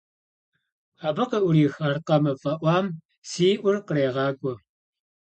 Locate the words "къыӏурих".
1.29-1.75